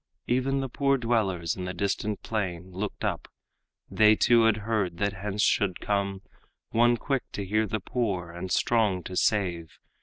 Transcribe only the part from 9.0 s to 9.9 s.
to save.